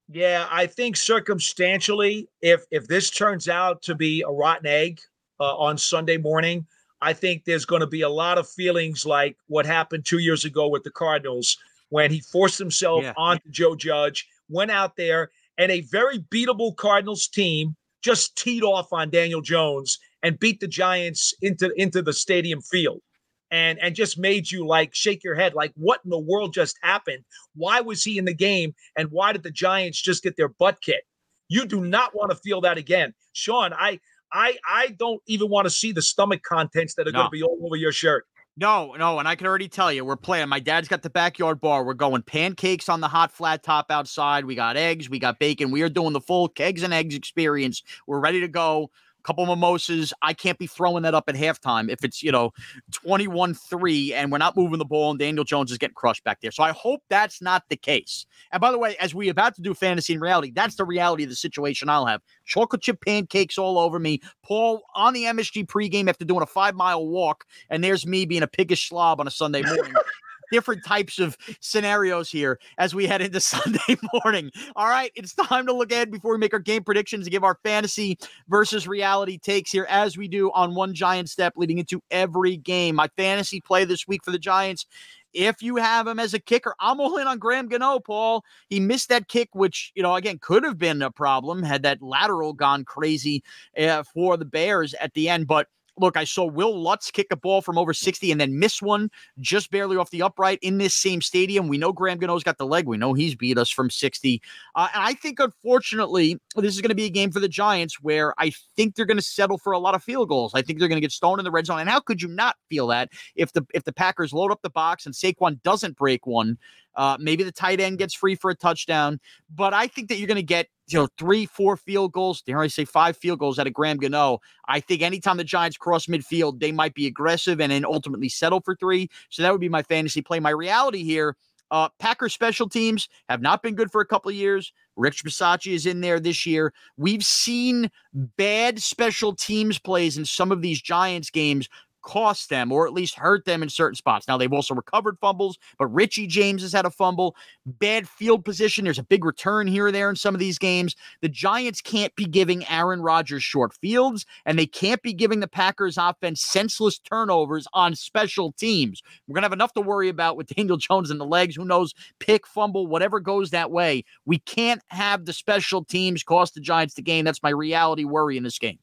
Yeah, 0.10 0.48
I 0.50 0.68
think 0.68 0.96
circumstantially, 0.96 2.30
if 2.42 2.64
if 2.72 2.88
this 2.88 3.10
turns 3.10 3.50
out 3.50 3.82
to 3.84 3.96
be 3.96 4.22
a 4.22 4.32
rotten 4.32 4.68
egg 4.68 5.02
uh, 5.40 5.56
on 5.58 5.78
Sunday 5.78 6.18
morning, 6.18 6.66
I 7.02 7.14
think 7.14 7.46
there's 7.46 7.66
going 7.66 7.82
to 7.82 7.88
be 7.88 8.02
a 8.02 8.10
lot 8.10 8.38
of 8.38 8.50
feelings 8.50 9.06
like 9.06 9.38
what 9.48 9.66
happened 9.66 10.06
two 10.06 10.18
years 10.18 10.46
ago 10.46 10.68
with 10.68 10.84
the 10.84 10.92
Cardinals 10.92 11.58
when 11.90 12.12
he 12.12 12.20
forced 12.20 12.60
himself 12.60 13.04
yeah. 13.04 13.14
onto 13.18 13.50
Joe 13.50 13.76
Judge, 13.76 14.28
went 14.50 14.72
out 14.72 14.96
there, 14.96 15.30
and 15.58 15.72
a 15.72 15.82
very 15.82 16.20
beatable 16.20 16.76
Cardinals 16.76 17.28
team 17.28 17.76
just 18.02 18.36
teed 18.38 18.64
off 18.64 18.92
on 18.94 19.10
Daniel 19.10 19.42
Jones 19.42 20.00
and 20.24 20.40
beat 20.40 20.60
the 20.60 20.68
Giants 20.68 21.34
into 21.42 21.72
into 21.80 22.02
the 22.02 22.14
stadium 22.14 22.62
field. 22.62 23.02
And 23.50 23.80
and 23.80 23.96
just 23.96 24.18
made 24.18 24.52
you 24.52 24.68
like 24.68 24.94
shake 24.94 25.24
your 25.24 25.36
head 25.36 25.54
like 25.54 25.72
what 25.76 26.02
in 26.04 26.10
the 26.10 26.20
world 26.20 26.54
just 26.54 26.78
happened? 26.82 27.24
Why 27.56 27.80
was 27.80 28.04
he 28.04 28.18
in 28.18 28.26
the 28.26 28.34
game 28.34 28.76
and 28.98 29.10
why 29.10 29.32
did 29.32 29.44
the 29.44 29.52
giants 29.52 30.02
just 30.02 30.22
get 30.22 30.36
their 30.36 30.50
butt 30.50 30.82
kicked? 30.82 31.08
You 31.48 31.66
do 31.66 31.80
not 31.80 32.14
want 32.14 32.32
to 32.32 32.36
feel 32.36 32.60
that 32.62 32.78
again. 32.78 33.14
Shaun 33.32 33.72
i 33.72 34.02
i 34.32 34.58
i 34.68 34.88
don't 34.98 35.22
even 35.28 35.50
want 35.50 35.66
to 35.66 35.70
see 35.70 35.92
the 35.92 36.02
stomach 36.02 36.44
contents 36.44 36.96
that 36.96 37.08
are 37.08 37.12
no. 37.12 37.20
going 37.20 37.28
to 37.28 37.32
be 37.32 37.44
all 37.44 37.60
over 37.64 37.76
your 37.76 37.92
shirt 37.92 38.26
no, 38.60 38.96
no, 38.98 39.20
and 39.20 39.28
I 39.28 39.36
can 39.36 39.46
already 39.46 39.68
tell 39.68 39.92
you, 39.92 40.04
we're 40.04 40.16
playing. 40.16 40.50
My 40.50 40.60
dad's 40.60 40.88
got 40.88 41.04
the 41.04 41.12
backyard 41.12 41.62
bar. 41.62 41.86
We're 41.86 41.94
going 41.94 42.24
pancakes 42.24 42.90
on 42.90 43.02
the 43.02 43.08
hot 43.08 43.32
flat 43.32 43.62
top 43.62 43.92
outside. 43.92 44.46
We 44.46 44.56
got 44.56 44.76
eggs, 44.76 45.12
we 45.12 45.20
got 45.20 45.38
bacon. 45.38 45.70
We 45.70 45.84
are 45.84 45.90
doing 45.90 46.12
the 46.12 46.22
full 46.22 46.50
kegs 46.50 46.82
and 46.82 46.92
eggs 46.92 47.14
experience. 47.14 47.84
We're 48.08 48.20
ready 48.20 48.40
to 48.40 48.48
go 48.48 48.90
couple 49.28 49.46
mimosas. 49.46 50.14
I 50.22 50.34
can't 50.34 50.58
be 50.58 50.68
throwing 50.68 51.04
that 51.04 51.14
up 51.14 51.26
at 51.28 51.36
halftime 51.36 51.92
if 51.92 52.04
it's, 52.06 52.24
you 52.24 52.32
know, 52.32 52.52
21 52.94 53.54
3 53.54 54.14
and 54.14 54.32
we're 54.32 54.38
not 54.38 54.56
moving 54.56 54.80
the 54.80 54.86
ball 54.86 55.12
and 55.12 55.20
Daniel 55.20 55.44
Jones 55.44 55.70
is 55.70 55.78
getting 55.78 55.96
crushed 55.96 56.24
back 56.24 56.40
there. 56.40 56.52
So 56.52 56.64
I 56.64 56.72
hope 56.72 57.02
that's 57.10 57.42
not 57.42 57.64
the 57.68 57.76
case. 57.76 58.26
And 58.54 58.62
by 58.62 58.72
the 58.72 58.80
way, 58.80 58.96
as 59.02 59.14
we 59.14 59.28
about 59.28 59.54
to 59.56 59.62
do 59.62 59.74
fantasy 59.74 60.14
and 60.14 60.22
reality, 60.22 60.52
that's 60.56 60.76
the 60.76 60.86
reality 60.86 61.24
of 61.24 61.30
the 61.30 61.36
situation 61.36 61.90
I'll 61.90 62.06
have. 62.06 62.22
Chocolate 62.46 62.82
chip 62.82 63.02
pancakes 63.06 63.58
all 63.58 63.78
over 63.78 64.00
me. 64.00 64.22
Paul 64.44 64.82
on 64.96 65.14
the 65.14 65.24
MSG 65.24 65.68
pregame 65.68 66.08
after 66.08 66.24
doing 66.24 66.42
a 66.42 66.48
five 66.48 66.76
mile 66.76 67.06
walk. 67.06 67.44
And 67.70 67.84
there's 67.84 68.08
me 68.08 68.26
being 68.26 68.44
a 68.44 68.48
piggish 68.48 68.88
slob 68.88 69.20
on 69.20 69.28
a 69.28 69.32
Sunday 69.32 69.62
morning 69.62 69.94
different 70.52 70.84
types 70.86 71.20
of 71.20 71.38
scenarios 71.60 72.30
here 72.30 72.60
as 72.78 72.94
we 72.96 73.08
head 73.08 73.22
into 73.22 73.40
Sunday 73.48 73.98
morning. 74.14 74.52
All 74.76 74.88
right, 74.88 75.12
it's 75.16 75.34
time 75.34 75.66
to 75.68 75.74
look 75.74 75.92
ahead 75.92 76.12
before 76.12 76.32
we 76.32 76.38
make 76.38 76.54
our 76.54 76.60
game 76.60 76.84
predictions 76.84 77.26
and 77.26 77.32
give 77.32 77.44
our 77.44 77.60
fantasy 77.64 78.18
versus 78.48 78.88
reality 78.88 79.38
takes 79.38 79.72
here, 79.72 79.88
as 79.90 80.18
we 80.18 80.28
do 80.28 80.52
on 80.52 80.76
one 80.76 80.94
giant 80.94 81.30
step 81.30 81.54
leading 81.56 81.78
into 81.78 82.02
every 82.12 82.58
game. 82.58 82.96
My 82.96 83.08
fantasy 83.18 83.62
play 83.62 83.86
this 83.86 84.08
week 84.08 84.24
for 84.24 84.32
the 84.32 84.40
Giants 84.40 84.86
if 85.34 85.62
you 85.62 85.76
have 85.76 86.08
him 86.08 86.20
as 86.20 86.34
a 86.34 86.40
kicker. 86.40 86.74
I'm 86.80 87.00
all 87.00 87.18
in 87.18 87.28
on 87.28 87.38
Graham 87.38 87.68
Gano, 87.68 88.00
Paul. 88.00 88.44
He 88.70 88.80
missed 88.80 89.10
that 89.10 89.28
kick, 89.28 89.50
which, 89.54 89.92
you 89.96 90.02
know, 90.02 90.16
again, 90.16 90.40
could 90.42 90.64
have 90.64 90.78
been 90.78 91.02
a 91.02 91.12
problem 91.12 91.64
had 91.64 91.84
that 91.84 92.02
lateral 92.02 92.54
gone 92.54 92.86
crazy 92.86 93.44
uh, 93.78 94.04
for 94.04 94.38
the 94.38 94.46
Bears 94.46 94.94
at 94.96 95.14
the 95.14 95.30
end. 95.30 95.48
But 95.48 95.68
look, 95.98 96.18
I 96.18 96.24
saw 96.24 96.46
Wil 96.46 96.82
Lutz 96.82 97.12
kick 97.12 97.28
a 97.32 97.36
ball 97.36 97.62
from 97.62 97.78
over 97.78 97.94
60 97.94 98.32
and 98.32 98.40
then 98.40 98.60
miss 98.60 98.82
one 98.82 99.10
just 99.40 99.72
barely 99.72 99.98
off 99.98 100.10
the 100.10 100.22
upright 100.22 100.60
in 100.62 100.78
this 100.78 100.94
same 100.94 101.22
stadium. 101.22 101.68
We 101.68 101.78
know 101.78 101.92
Graham 101.92 102.18
Gano's 102.18 102.44
got 102.44 102.58
the 102.58 102.66
leg. 102.66 102.88
We 102.88 102.98
know 102.98 103.14
he's 103.14 103.36
beat 103.36 103.58
us 103.58 103.70
from 103.70 103.90
60. 103.90 104.42
Uh, 104.76 104.88
and 104.94 105.04
I 105.04 105.14
think, 105.14 105.40
unfortunately, 105.40 106.40
this 106.56 106.76
is 106.76 106.82
going 106.82 106.90
to 106.90 106.96
be 106.96 107.06
a 107.06 107.10
game 107.10 107.32
for 107.32 107.40
the 107.40 107.48
Giants 107.48 108.02
where 108.02 108.34
I 108.38 108.52
think 108.76 108.96
they're 108.96 109.06
going 109.06 109.18
to 109.18 109.24
settle 109.24 109.58
for 109.58 109.74
a 109.74 109.80
lot 109.80 109.96
of 109.96 110.04
field 110.04 110.30
goals. 110.30 110.54
I 110.54 110.62
think 110.62 110.80
they're 110.80 110.88
going 110.88 110.98
to 110.98 111.06
get 111.06 111.12
stoned 111.12 111.40
in 111.40 111.46
the 111.46 111.52
red 111.52 111.66
zone. 111.66 111.80
And 111.80 111.90
how 111.90 112.00
could 112.00 112.22
you 112.22 112.28
not 112.28 112.56
feel 112.70 112.88
that 112.88 113.10
if 113.36 113.54
the 113.54 113.66
if 113.74 113.84
the 113.84 113.94
Packers 113.94 114.34
load 114.34 114.52
up 114.52 114.62
the 114.62 114.70
box 114.70 115.06
and 115.06 115.16
Saquon 115.16 115.62
doesn't 115.64 115.98
break 115.98 116.28
one? 116.28 116.58
Uh, 116.98 117.16
maybe 117.20 117.44
the 117.44 117.52
tight 117.52 117.80
end 117.80 118.00
gets 118.00 118.14
free 118.14 118.36
for 118.36 118.50
a 118.50 118.56
touchdown, 118.56 119.20
but 119.54 119.74
I 119.74 119.88
think 119.88 120.10
that 120.10 120.18
you're 120.18 120.28
going 120.28 120.36
to 120.36 120.44
get 120.44 120.68
you 120.88 120.98
know 120.98 121.08
three, 121.18 121.46
four 121.46 121.78
field 121.78 122.12
goals. 122.12 122.42
Dare 122.42 122.60
I 122.60 122.68
say 122.68 122.86
five 122.86 123.16
field 123.16 123.40
goals 123.40 123.60
out 123.60 123.68
of 123.68 123.74
Graham 123.74 123.98
Gano? 123.98 124.40
I 124.68 124.80
think 124.80 125.02
anytime 125.02 125.38
the 125.38 125.44
Giants 125.44 125.78
cross 125.78 126.08
midfield, 126.08 126.60
they 126.60 126.72
might 126.72 126.94
be 126.94 127.08
aggressive 127.08 127.62
and 127.62 127.72
then 127.72 127.86
ultimately 127.86 128.30
settle 128.30 128.62
for 128.62 128.76
three. 128.76 129.10
So 129.30 129.44
that 129.44 129.52
would 129.52 129.62
be 129.62 129.70
my 129.70 129.84
fantasy 129.84 130.22
play. 130.22 130.40
My 130.40 130.50
reality 130.50 131.04
here. 131.04 131.36
Uh, 131.70 131.90
Packers 132.00 132.34
special 132.34 132.70
teams 132.70 133.10
have 133.28 133.42
not 133.42 133.62
been 133.62 133.76
good 133.76 133.92
for 133.92 134.02
a 134.02 134.06
couple 134.06 134.30
of 134.30 134.36
years. 134.36 134.72
Rich 134.96 135.24
Bisaccia 135.24 135.74
is 135.74 135.86
in 135.86 136.02
there 136.02 136.20
this 136.20 136.46
year. 136.46 136.74
We've 136.96 137.24
seen 137.24 137.92
bad 138.14 138.82
special 138.82 139.36
teams 139.36 139.78
plays 139.78 140.18
in 140.18 140.26
some 140.26 140.52
of 140.52 140.62
these 140.62 140.82
Giants 140.82 141.30
games 141.30 141.68
cost 142.08 142.50
them 142.50 142.72
or 142.72 142.88
at 142.88 142.94
least 142.94 143.16
hurt 143.16 143.44
them 143.44 143.62
in 143.62 143.68
certain 143.68 143.96
spots. 143.96 144.30
Now 144.30 144.38
they've 144.38 144.54
also 144.54 144.74
recovered 144.74 145.18
fumbles, 145.20 145.58
but 145.78 145.88
Richie 145.88 146.26
James 146.26 146.62
has 146.62 146.72
had 146.72 146.86
a 146.86 146.90
fumble, 146.90 147.36
bad 147.66 148.08
field 148.08 148.46
position. 148.46 148.86
There's 148.86 148.98
a 148.98 149.04
big 149.04 149.26
return 149.26 149.68
here 149.68 149.88
or 149.88 149.92
there 149.92 150.10
in 150.10 150.16
some 150.16 150.34
of 150.34 150.40
these 150.40 150.58
games. 150.58 150.96
The 151.22 151.28
Giants 151.28 151.82
can't 151.82 152.16
be 152.16 152.24
giving 152.24 152.66
Aaron 152.70 153.02
Rodgers 153.02 153.44
short 153.44 153.74
fields, 153.74 154.26
and 154.46 154.58
they 154.58 154.66
can't 154.66 155.02
be 155.02 155.12
giving 155.12 155.42
the 155.42 155.50
Packers 155.50 155.98
offense 155.98 156.42
senseless 156.42 156.98
turnovers 156.98 157.68
on 157.74 157.94
special 157.94 158.54
teams. 158.54 159.02
We're 159.28 159.36
gonna 159.36 159.46
have 159.46 159.52
enough 159.52 159.74
to 159.74 159.82
worry 159.82 160.08
about 160.08 160.38
with 160.38 160.48
Daniel 160.56 160.78
Jones 160.78 161.12
and 161.12 161.20
the 161.20 161.26
legs. 161.26 161.58
Who 161.58 161.66
knows? 161.66 161.94
Pick, 162.20 162.48
fumble, 162.48 162.88
whatever 162.88 163.20
goes 163.20 163.50
that 163.50 163.70
way. 163.70 164.06
We 164.26 164.40
can't 164.40 164.82
have 164.88 165.26
the 165.26 165.34
special 165.34 165.84
teams 165.84 166.24
cost 166.24 166.54
the 166.54 166.62
Giants 166.62 166.94
the 166.94 167.02
game. 167.02 167.26
That's 167.26 167.44
my 167.44 167.50
reality 167.50 168.06
worry 168.06 168.38
in 168.38 168.44
this 168.44 168.60
game. 168.60 168.80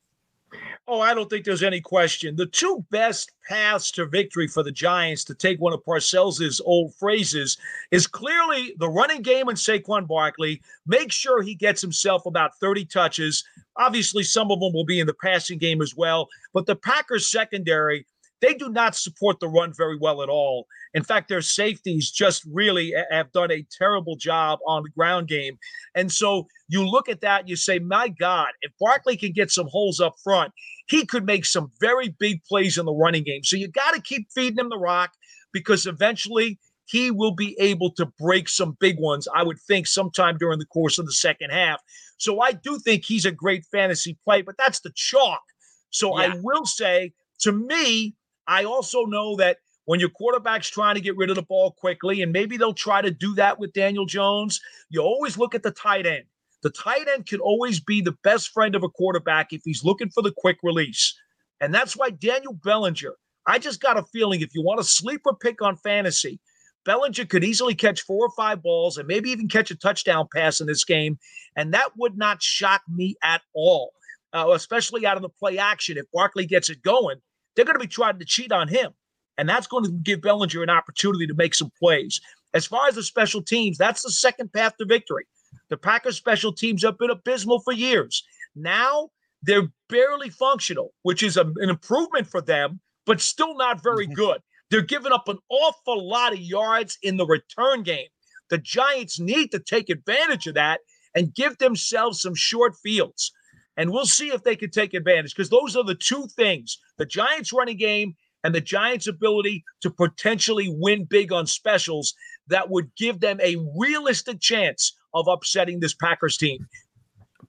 Oh, 0.86 1.00
I 1.00 1.14
don't 1.14 1.30
think 1.30 1.46
there's 1.46 1.62
any 1.62 1.80
question. 1.80 2.36
The 2.36 2.44
two 2.44 2.84
best 2.90 3.32
paths 3.48 3.90
to 3.92 4.04
victory 4.04 4.46
for 4.46 4.62
the 4.62 4.70
Giants, 4.70 5.24
to 5.24 5.34
take 5.34 5.58
one 5.58 5.72
of 5.72 5.82
Parcells' 5.82 6.60
old 6.62 6.94
phrases, 6.96 7.56
is 7.90 8.06
clearly 8.06 8.74
the 8.78 8.90
running 8.90 9.22
game 9.22 9.48
and 9.48 9.56
Saquon 9.56 10.06
Barkley. 10.06 10.60
Make 10.86 11.10
sure 11.10 11.40
he 11.40 11.54
gets 11.54 11.80
himself 11.80 12.26
about 12.26 12.58
30 12.58 12.84
touches. 12.84 13.44
Obviously, 13.76 14.22
some 14.22 14.50
of 14.50 14.60
them 14.60 14.74
will 14.74 14.84
be 14.84 15.00
in 15.00 15.06
the 15.06 15.14
passing 15.14 15.56
game 15.58 15.80
as 15.80 15.96
well. 15.96 16.28
But 16.52 16.66
the 16.66 16.76
Packers 16.76 17.30
secondary 17.30 18.04
they 18.40 18.54
do 18.54 18.68
not 18.68 18.94
support 18.94 19.40
the 19.40 19.48
run 19.48 19.72
very 19.76 19.96
well 19.98 20.22
at 20.22 20.28
all. 20.28 20.66
In 20.92 21.02
fact, 21.02 21.28
their 21.28 21.42
safeties 21.42 22.10
just 22.10 22.44
really 22.52 22.94
have 23.10 23.32
done 23.32 23.50
a 23.50 23.66
terrible 23.76 24.16
job 24.16 24.58
on 24.66 24.82
the 24.82 24.90
ground 24.90 25.28
game. 25.28 25.58
And 25.94 26.10
so 26.12 26.46
you 26.68 26.86
look 26.86 27.08
at 27.08 27.20
that, 27.22 27.48
you 27.48 27.56
say, 27.56 27.78
my 27.78 28.08
God, 28.08 28.50
if 28.62 28.72
Barkley 28.78 29.16
can 29.16 29.32
get 29.32 29.50
some 29.50 29.66
holes 29.68 30.00
up 30.00 30.14
front, 30.22 30.52
he 30.88 31.06
could 31.06 31.24
make 31.24 31.46
some 31.46 31.70
very 31.80 32.14
big 32.18 32.44
plays 32.44 32.76
in 32.76 32.86
the 32.86 32.92
running 32.92 33.24
game. 33.24 33.44
So 33.44 33.56
you 33.56 33.68
got 33.68 33.94
to 33.94 34.02
keep 34.02 34.28
feeding 34.34 34.58
him 34.58 34.68
the 34.68 34.78
rock 34.78 35.12
because 35.52 35.86
eventually 35.86 36.58
he 36.86 37.10
will 37.10 37.34
be 37.34 37.56
able 37.58 37.90
to 37.92 38.06
break 38.20 38.48
some 38.48 38.76
big 38.78 38.98
ones, 38.98 39.26
I 39.34 39.42
would 39.42 39.58
think, 39.60 39.86
sometime 39.86 40.36
during 40.36 40.58
the 40.58 40.66
course 40.66 40.98
of 40.98 41.06
the 41.06 41.12
second 41.12 41.50
half. 41.50 41.80
So 42.18 42.40
I 42.40 42.52
do 42.52 42.78
think 42.78 43.04
he's 43.04 43.24
a 43.24 43.32
great 43.32 43.64
fantasy 43.72 44.18
play, 44.24 44.42
but 44.42 44.56
that's 44.58 44.80
the 44.80 44.92
chalk. 44.94 45.42
So 45.90 46.18
yeah. 46.18 46.26
I 46.26 46.36
will 46.42 46.66
say, 46.66 47.12
to 47.40 47.52
me, 47.52 48.14
I 48.46 48.64
also 48.64 49.04
know 49.04 49.36
that 49.36 49.58
when 49.86 50.00
your 50.00 50.08
quarterback's 50.08 50.70
trying 50.70 50.94
to 50.94 51.00
get 51.00 51.16
rid 51.16 51.30
of 51.30 51.36
the 51.36 51.42
ball 51.42 51.72
quickly, 51.72 52.22
and 52.22 52.32
maybe 52.32 52.56
they'll 52.56 52.74
try 52.74 53.02
to 53.02 53.10
do 53.10 53.34
that 53.34 53.58
with 53.58 53.72
Daniel 53.72 54.06
Jones, 54.06 54.60
you 54.88 55.00
always 55.00 55.36
look 55.36 55.54
at 55.54 55.62
the 55.62 55.70
tight 55.70 56.06
end. 56.06 56.24
The 56.62 56.70
tight 56.70 57.06
end 57.08 57.26
can 57.26 57.40
always 57.40 57.80
be 57.80 58.00
the 58.00 58.16
best 58.24 58.50
friend 58.50 58.74
of 58.74 58.82
a 58.82 58.88
quarterback 58.88 59.52
if 59.52 59.60
he's 59.64 59.84
looking 59.84 60.08
for 60.08 60.22
the 60.22 60.32
quick 60.34 60.56
release. 60.62 61.14
And 61.60 61.74
that's 61.74 61.96
why 61.96 62.10
Daniel 62.10 62.54
Bellinger, 62.54 63.14
I 63.46 63.58
just 63.58 63.82
got 63.82 63.98
a 63.98 64.04
feeling 64.04 64.40
if 64.40 64.54
you 64.54 64.62
want 64.62 64.80
a 64.80 64.84
sleeper 64.84 65.34
pick 65.34 65.60
on 65.60 65.76
fantasy, 65.76 66.40
Bellinger 66.86 67.26
could 67.26 67.44
easily 67.44 67.74
catch 67.74 68.02
four 68.02 68.26
or 68.26 68.30
five 68.30 68.62
balls 68.62 68.96
and 68.96 69.06
maybe 69.06 69.30
even 69.30 69.48
catch 69.48 69.70
a 69.70 69.76
touchdown 69.76 70.26
pass 70.34 70.60
in 70.60 70.66
this 70.66 70.84
game. 70.84 71.18
And 71.56 71.72
that 71.74 71.90
would 71.96 72.16
not 72.16 72.42
shock 72.42 72.82
me 72.88 73.16
at 73.22 73.42
all, 73.54 73.92
uh, 74.32 74.50
especially 74.52 75.06
out 75.06 75.16
of 75.16 75.22
the 75.22 75.28
play 75.28 75.58
action. 75.58 75.98
If 75.98 76.06
Barkley 76.12 76.46
gets 76.46 76.70
it 76.70 76.82
going, 76.82 77.20
they're 77.54 77.64
going 77.64 77.78
to 77.78 77.84
be 77.84 77.86
trying 77.86 78.18
to 78.18 78.24
cheat 78.24 78.52
on 78.52 78.68
him. 78.68 78.92
And 79.36 79.48
that's 79.48 79.66
going 79.66 79.84
to 79.84 79.90
give 79.90 80.22
Bellinger 80.22 80.62
an 80.62 80.70
opportunity 80.70 81.26
to 81.26 81.34
make 81.34 81.54
some 81.54 81.72
plays. 81.78 82.20
As 82.52 82.66
far 82.66 82.88
as 82.88 82.94
the 82.94 83.02
special 83.02 83.42
teams, 83.42 83.76
that's 83.78 84.02
the 84.02 84.10
second 84.10 84.52
path 84.52 84.76
to 84.78 84.84
victory. 84.84 85.26
The 85.70 85.76
Packers 85.76 86.16
special 86.16 86.52
teams 86.52 86.82
have 86.82 86.98
been 86.98 87.10
abysmal 87.10 87.60
for 87.60 87.72
years. 87.72 88.22
Now 88.54 89.10
they're 89.42 89.68
barely 89.88 90.30
functional, 90.30 90.92
which 91.02 91.22
is 91.22 91.36
a, 91.36 91.42
an 91.56 91.68
improvement 91.68 92.28
for 92.28 92.40
them, 92.40 92.80
but 93.06 93.20
still 93.20 93.56
not 93.56 93.82
very 93.82 94.06
mm-hmm. 94.06 94.14
good. 94.14 94.40
They're 94.70 94.82
giving 94.82 95.12
up 95.12 95.28
an 95.28 95.38
awful 95.48 96.08
lot 96.08 96.32
of 96.32 96.38
yards 96.38 96.98
in 97.02 97.16
the 97.16 97.26
return 97.26 97.82
game. 97.82 98.08
The 98.50 98.58
Giants 98.58 99.18
need 99.18 99.50
to 99.50 99.58
take 99.58 99.90
advantage 99.90 100.46
of 100.46 100.54
that 100.54 100.80
and 101.14 101.34
give 101.34 101.58
themselves 101.58 102.20
some 102.20 102.34
short 102.34 102.74
fields. 102.82 103.32
And 103.76 103.90
we'll 103.90 104.06
see 104.06 104.28
if 104.28 104.42
they 104.44 104.56
can 104.56 104.70
take 104.70 104.94
advantage 104.94 105.34
because 105.34 105.50
those 105.50 105.76
are 105.76 105.84
the 105.84 105.94
two 105.94 106.26
things 106.28 106.78
the 106.96 107.06
Giants' 107.06 107.52
running 107.52 107.76
game 107.76 108.14
and 108.44 108.54
the 108.54 108.60
Giants' 108.60 109.06
ability 109.06 109.64
to 109.80 109.90
potentially 109.90 110.68
win 110.70 111.04
big 111.04 111.32
on 111.32 111.46
specials 111.46 112.14
that 112.48 112.70
would 112.70 112.94
give 112.96 113.20
them 113.20 113.40
a 113.42 113.56
realistic 113.78 114.40
chance 114.40 114.96
of 115.14 115.26
upsetting 115.28 115.80
this 115.80 115.94
Packers 115.94 116.36
team. 116.36 116.68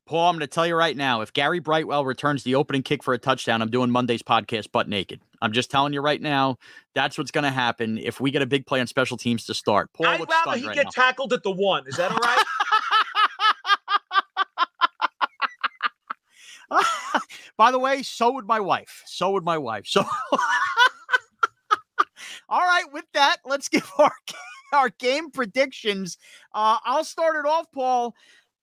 Paul, 0.06 0.30
I'm 0.30 0.36
going 0.36 0.42
to 0.42 0.48
tell 0.48 0.68
you 0.68 0.76
right 0.76 0.96
now 0.96 1.22
if 1.22 1.34
Gary 1.34 1.60
Brightwell 1.60 2.06
returns 2.06 2.44
the 2.44 2.56
opening 2.56 2.84
kick 2.84 3.04
for 3.04 3.14
a 3.14 3.18
touchdown, 3.18 3.62
I'm 3.62 3.72
doing 3.72 3.90
Monday's 3.90 4.22
podcast 4.22 4.72
butt 4.72 4.88
naked. 4.88 5.20
I'm 5.42 5.52
just 5.52 5.72
telling 5.72 5.94
you 5.94 6.02
right 6.02 6.22
now, 6.22 6.58
that's 6.94 7.18
what's 7.18 7.32
going 7.32 7.44
to 7.44 7.52
happen 7.52 7.98
if 7.98 8.22
we 8.22 8.30
get 8.30 8.42
a 8.42 8.46
big 8.46 8.68
play 8.68 8.80
on 8.80 8.88
special 8.88 9.18
teams 9.18 9.46
to 9.46 9.54
start. 9.54 9.92
Paul, 9.94 10.08
I'd 10.08 10.30
rather 10.30 10.58
he 10.58 10.68
right 10.68 10.76
get 10.76 10.86
now. 10.86 10.92
tackled 10.92 11.34
at 11.34 11.42
the 11.44 11.52
one. 11.52 11.86
Is 11.88 11.98
that 11.98 12.12
all 12.12 12.18
right? 12.20 12.44
By 17.58 17.72
the 17.72 17.80
way, 17.80 18.04
so 18.04 18.32
would 18.34 18.46
my 18.46 18.60
wife. 18.60 19.04
So 19.06 19.32
would 19.32 19.44
my 19.44 19.58
wife. 19.58 19.86
So, 19.88 20.04
all 22.50 22.60
right. 22.62 22.86
With 22.92 23.06
that, 23.14 23.38
let's 23.46 23.70
give 23.70 23.90
our 24.00 24.12
our 24.74 24.90
game 24.90 25.32
predictions. 25.32 26.18
Uh, 26.54 26.78
I'll 26.84 27.04
start 27.04 27.36
it 27.38 27.48
off, 27.48 27.66
Paul. 27.74 28.16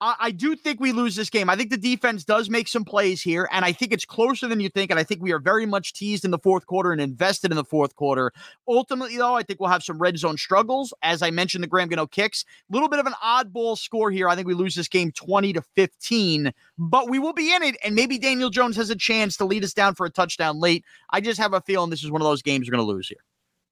I, 0.02 0.32
do 0.32 0.56
think 0.56 0.80
we 0.80 0.90
lose 0.90 1.14
this 1.14 1.30
game. 1.30 1.48
I 1.48 1.54
think 1.54 1.70
the 1.70 1.76
defense 1.76 2.24
does 2.24 2.50
make 2.50 2.66
some 2.66 2.84
plays 2.84 3.22
here, 3.22 3.48
and 3.52 3.64
I 3.64 3.72
think 3.72 3.92
it's 3.92 4.04
closer 4.04 4.48
than 4.48 4.58
you 4.58 4.68
think. 4.68 4.90
And 4.90 4.98
I 4.98 5.04
think 5.04 5.22
we 5.22 5.30
are 5.32 5.38
very 5.38 5.64
much 5.64 5.92
teased 5.92 6.24
in 6.24 6.32
the 6.32 6.40
fourth 6.40 6.66
quarter 6.66 6.90
and 6.90 7.00
invested 7.00 7.52
in 7.52 7.56
the 7.56 7.64
fourth 7.64 7.94
quarter. 7.94 8.32
Ultimately, 8.66 9.16
though, 9.16 9.36
I 9.36 9.44
think 9.44 9.60
we'll 9.60 9.70
have 9.70 9.84
some 9.84 9.98
red 9.98 10.18
zone 10.18 10.36
struggles. 10.36 10.92
As 11.02 11.22
I 11.22 11.30
mentioned, 11.30 11.62
the 11.62 11.68
Graham 11.68 11.88
Gano 11.88 12.08
kicks. 12.08 12.44
A 12.68 12.74
little 12.74 12.88
bit 12.88 12.98
of 12.98 13.06
an 13.06 13.14
oddball 13.24 13.78
score 13.78 14.10
here. 14.10 14.28
I 14.28 14.34
think 14.34 14.48
we 14.48 14.54
lose 14.54 14.74
this 14.74 14.88
game 14.88 15.12
20 15.12 15.52
to 15.52 15.62
15, 15.76 16.52
but 16.78 17.08
we 17.08 17.20
will 17.20 17.32
be 17.32 17.54
in 17.54 17.62
it. 17.62 17.76
And 17.84 17.94
maybe 17.94 18.18
Daniel 18.18 18.50
Jones 18.50 18.76
has 18.76 18.90
a 18.90 18.96
chance 18.96 19.36
to 19.36 19.44
lead 19.44 19.62
us 19.62 19.72
down 19.72 19.94
for 19.94 20.04
a 20.04 20.10
touchdown 20.10 20.58
late. 20.58 20.84
I 21.10 21.20
just 21.20 21.38
have 21.38 21.54
a 21.54 21.60
feeling 21.60 21.90
this 21.90 22.02
is 22.02 22.10
one 22.10 22.20
of 22.20 22.26
those 22.26 22.42
games 22.42 22.66
we're 22.66 22.76
going 22.76 22.86
to 22.86 22.92
lose 22.92 23.06
here. 23.08 23.18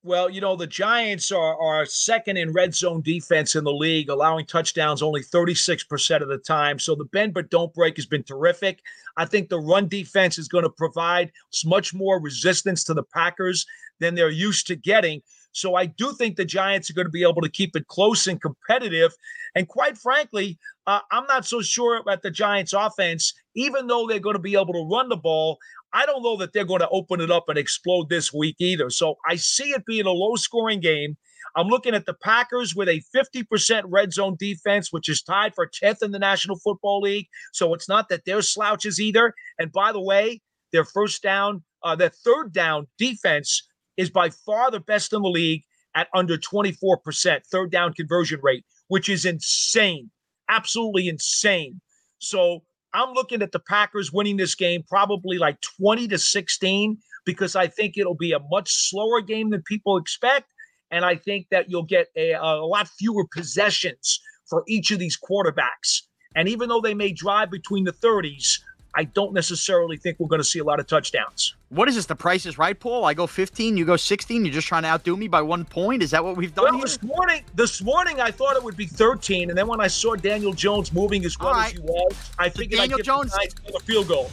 Well, 0.02 0.30
you 0.30 0.40
know, 0.40 0.56
the 0.56 0.66
Giants 0.66 1.30
are, 1.30 1.60
are 1.60 1.84
second 1.84 2.38
in 2.38 2.54
red 2.54 2.74
zone 2.74 3.02
defense 3.02 3.54
in 3.54 3.64
the 3.64 3.72
league, 3.72 4.08
allowing 4.08 4.46
touchdowns 4.46 5.02
only 5.02 5.20
36% 5.20 6.22
of 6.22 6.28
the 6.28 6.38
time. 6.38 6.78
So 6.78 6.94
the 6.94 7.04
bend 7.04 7.34
but 7.34 7.50
don't 7.50 7.74
break 7.74 7.96
has 7.96 8.06
been 8.06 8.22
terrific. 8.22 8.80
I 9.18 9.26
think 9.26 9.50
the 9.50 9.60
run 9.60 9.88
defense 9.88 10.38
is 10.38 10.48
going 10.48 10.64
to 10.64 10.70
provide 10.70 11.32
much 11.66 11.92
more 11.92 12.18
resistance 12.18 12.82
to 12.84 12.94
the 12.94 13.02
Packers 13.02 13.66
than 13.98 14.14
they're 14.14 14.30
used 14.30 14.66
to 14.68 14.76
getting. 14.76 15.20
So 15.52 15.74
I 15.74 15.86
do 15.86 16.12
think 16.12 16.36
the 16.36 16.44
Giants 16.44 16.90
are 16.90 16.94
going 16.94 17.06
to 17.06 17.10
be 17.10 17.22
able 17.22 17.42
to 17.42 17.48
keep 17.48 17.74
it 17.76 17.88
close 17.88 18.26
and 18.26 18.40
competitive. 18.40 19.12
And 19.54 19.66
quite 19.68 19.98
frankly, 19.98 20.58
uh, 20.86 21.00
I'm 21.10 21.26
not 21.26 21.44
so 21.44 21.60
sure 21.60 21.98
about 21.98 22.22
the 22.22 22.30
Giants 22.30 22.72
offense, 22.72 23.34
even 23.54 23.86
though 23.86 24.06
they're 24.06 24.20
going 24.20 24.36
to 24.36 24.40
be 24.40 24.54
able 24.54 24.72
to 24.74 24.88
run 24.90 25.08
the 25.08 25.16
ball. 25.16 25.58
I 25.92 26.06
don't 26.06 26.22
know 26.22 26.36
that 26.36 26.52
they're 26.52 26.64
going 26.64 26.80
to 26.80 26.88
open 26.90 27.20
it 27.20 27.30
up 27.30 27.48
and 27.48 27.58
explode 27.58 28.08
this 28.08 28.32
week 28.32 28.56
either. 28.60 28.90
So 28.90 29.16
I 29.28 29.36
see 29.36 29.70
it 29.70 29.84
being 29.86 30.06
a 30.06 30.10
low 30.10 30.36
scoring 30.36 30.80
game. 30.80 31.16
I'm 31.56 31.66
looking 31.66 31.94
at 31.94 32.06
the 32.06 32.14
Packers 32.14 32.76
with 32.76 32.88
a 32.88 33.02
50% 33.14 33.82
red 33.86 34.12
zone 34.12 34.36
defense, 34.38 34.92
which 34.92 35.08
is 35.08 35.22
tied 35.22 35.54
for 35.54 35.68
10th 35.68 36.02
in 36.02 36.12
the 36.12 36.18
National 36.18 36.56
Football 36.56 37.00
League. 37.00 37.26
So 37.52 37.74
it's 37.74 37.88
not 37.88 38.08
that 38.08 38.24
they're 38.24 38.42
slouches 38.42 39.00
either. 39.00 39.34
And 39.58 39.72
by 39.72 39.90
the 39.90 40.00
way, 40.00 40.42
their 40.72 40.84
first 40.84 41.22
down, 41.22 41.64
uh, 41.82 41.96
their 41.96 42.10
third 42.10 42.52
down 42.52 42.86
defense 42.98 43.66
is 44.00 44.08
by 44.08 44.30
far 44.30 44.70
the 44.70 44.80
best 44.80 45.12
in 45.12 45.20
the 45.20 45.28
league 45.28 45.62
at 45.94 46.08
under 46.14 46.38
24% 46.38 47.44
third 47.46 47.70
down 47.70 47.92
conversion 47.92 48.40
rate, 48.42 48.64
which 48.88 49.10
is 49.10 49.26
insane, 49.26 50.10
absolutely 50.48 51.08
insane. 51.08 51.80
So 52.18 52.62
I'm 52.94 53.12
looking 53.12 53.42
at 53.42 53.52
the 53.52 53.58
Packers 53.60 54.10
winning 54.10 54.38
this 54.38 54.54
game 54.54 54.82
probably 54.88 55.36
like 55.36 55.60
20 55.78 56.08
to 56.08 56.18
16 56.18 56.96
because 57.26 57.54
I 57.54 57.66
think 57.66 57.98
it'll 57.98 58.14
be 58.14 58.32
a 58.32 58.40
much 58.50 58.72
slower 58.72 59.20
game 59.20 59.50
than 59.50 59.62
people 59.66 59.98
expect. 59.98 60.46
And 60.90 61.04
I 61.04 61.16
think 61.16 61.48
that 61.50 61.68
you'll 61.68 61.84
get 61.84 62.06
a, 62.16 62.32
a 62.32 62.64
lot 62.64 62.88
fewer 62.88 63.26
possessions 63.32 64.18
for 64.48 64.64
each 64.66 64.90
of 64.90 64.98
these 64.98 65.18
quarterbacks. 65.18 66.02
And 66.34 66.48
even 66.48 66.70
though 66.70 66.80
they 66.80 66.94
may 66.94 67.12
drive 67.12 67.50
between 67.50 67.84
the 67.84 67.92
30s, 67.92 68.58
I 68.94 69.04
don't 69.04 69.32
necessarily 69.32 69.96
think 69.96 70.18
we're 70.18 70.28
going 70.28 70.40
to 70.40 70.44
see 70.44 70.58
a 70.58 70.64
lot 70.64 70.80
of 70.80 70.86
touchdowns. 70.86 71.54
What 71.68 71.88
is 71.88 71.94
this? 71.94 72.06
The 72.06 72.16
price 72.16 72.46
is 72.46 72.58
right, 72.58 72.78
Paul. 72.78 73.04
I 73.04 73.14
go 73.14 73.26
15, 73.26 73.76
you 73.76 73.84
go 73.84 73.96
16. 73.96 74.44
You're 74.44 74.52
just 74.52 74.66
trying 74.66 74.82
to 74.82 74.88
outdo 74.88 75.16
me 75.16 75.28
by 75.28 75.42
one 75.42 75.64
point. 75.64 76.02
Is 76.02 76.10
that 76.10 76.24
what 76.24 76.36
we've 76.36 76.54
done? 76.54 76.64
Well, 76.64 76.74
here? 76.74 76.82
this 76.82 77.02
morning, 77.02 77.44
this 77.54 77.82
morning 77.82 78.20
I 78.20 78.30
thought 78.30 78.56
it 78.56 78.64
would 78.64 78.76
be 78.76 78.86
13, 78.86 79.50
and 79.50 79.56
then 79.56 79.68
when 79.68 79.80
I 79.80 79.86
saw 79.86 80.16
Daniel 80.16 80.52
Jones 80.52 80.92
moving 80.92 81.24
as 81.24 81.38
well 81.38 81.52
right. 81.52 81.66
as 81.66 81.72
he 81.72 81.78
was, 81.80 82.30
I 82.38 82.48
figured 82.48 82.80
Daniel 82.80 82.98
I'd 82.98 83.04
Jones 83.04 83.32
a 83.74 83.80
field 83.80 84.08
goal. 84.08 84.30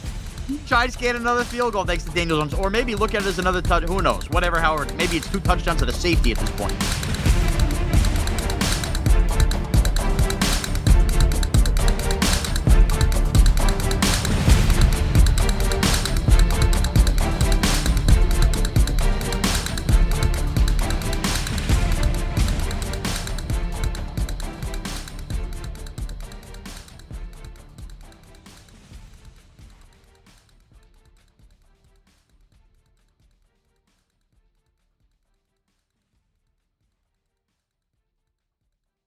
Giants 0.66 0.96
get 0.96 1.14
another 1.14 1.44
field 1.44 1.74
goal 1.74 1.84
thanks 1.84 2.04
to 2.04 2.10
Daniel 2.10 2.38
Jones, 2.38 2.54
or 2.54 2.70
maybe 2.70 2.94
look 2.94 3.14
at 3.14 3.22
it 3.22 3.28
as 3.28 3.38
another 3.38 3.60
touch. 3.62 3.84
Who 3.84 4.02
knows? 4.02 4.28
Whatever. 4.30 4.58
Howard. 4.58 4.94
maybe 4.96 5.16
it's 5.16 5.30
two 5.30 5.40
touchdowns 5.40 5.82
and 5.82 5.90
a 5.90 5.94
safety 5.94 6.32
at 6.32 6.38
this 6.38 6.50
point. 6.50 7.37